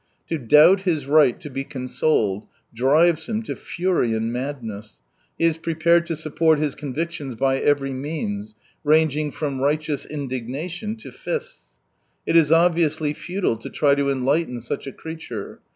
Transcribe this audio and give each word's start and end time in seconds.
To 0.29 0.39
doubt 0.39 0.79
his 0.79 1.05
right 1.05 1.39
to 1.41 1.47
be 1.51 1.63
consoled 1.63 2.47
drives 2.73 3.29
him 3.29 3.43
to 3.43 3.55
fury 3.55 4.13
and 4.15 4.33
madness. 4.33 4.97
He 5.37 5.45
is 5.45 5.59
prepared 5.59 6.07
to 6.07 6.15
support 6.15 6.57
his 6.57 6.73
convictions 6.73 7.35
by 7.35 7.59
every 7.59 7.93
means— 7.93 8.55
ranging 8.83 9.29
from 9.29 9.61
righteous 9.61 10.07
indignation 10.07 10.95
to 10.95 11.11
fists. 11.11 11.75
It 12.25 12.35
is 12.35 12.49
obvi 12.49 12.83
ously 12.87 13.13
futile 13.13 13.57
to 13.57 13.69
try 13.69 13.93
to 13.93 14.09
enlighten 14.09 14.59
such 14.59 14.87
a 14.87 14.91
creature. 14.91 15.59